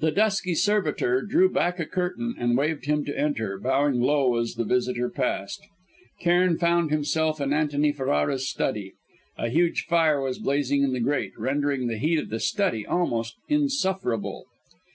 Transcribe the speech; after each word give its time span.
The 0.00 0.10
dusky 0.12 0.54
servitor 0.54 1.20
drew 1.20 1.50
back 1.52 1.78
a 1.78 1.84
curtain 1.84 2.34
and 2.38 2.56
waved 2.56 2.86
him 2.86 3.04
to 3.04 3.18
enter, 3.18 3.58
bowing 3.60 4.00
low 4.00 4.36
as 4.38 4.54
the 4.54 4.64
visitor 4.64 5.10
passed. 5.10 5.60
Cairn 6.22 6.56
found 6.56 6.90
himself 6.90 7.38
in 7.38 7.52
Antony 7.52 7.92
Ferrara's 7.92 8.48
study. 8.48 8.94
A 9.36 9.50
huge 9.50 9.82
fire 9.84 10.22
was 10.22 10.38
blazing 10.38 10.82
in 10.84 10.94
the 10.94 11.00
grate, 11.00 11.32
rendering 11.38 11.86
the 11.86 11.98
heat 11.98 12.18
of 12.18 12.30
the 12.30 12.40
study 12.40 12.86
almost 12.86 13.36
insufferable. 13.46 14.46